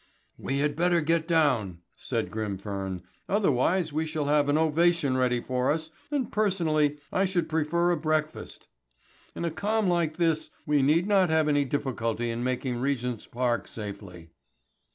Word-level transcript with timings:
"We 0.39 0.57
had 0.57 0.75
better 0.75 0.99
get 0.99 1.27
down," 1.27 1.81
said 1.95 2.31
Grimfern. 2.31 3.03
"Otherwise 3.29 3.93
we 3.93 4.07
shall 4.07 4.25
have 4.25 4.49
an 4.49 4.57
ovation 4.57 5.15
ready 5.15 5.39
for 5.41 5.69
us, 5.69 5.91
and, 6.09 6.31
personally, 6.31 6.97
I 7.13 7.25
should 7.25 7.47
prefer 7.47 7.91
a 7.91 7.97
breakfast. 7.97 8.67
In 9.35 9.45
a 9.45 9.51
calm 9.51 9.89
like 9.89 10.17
this 10.17 10.49
we 10.65 10.81
need 10.81 11.05
not 11.05 11.29
have 11.29 11.47
any 11.47 11.65
difficulty 11.65 12.31
in 12.31 12.43
making 12.43 12.79
Regent's 12.81 13.27
Park 13.27 13.67
safely." 13.67 14.31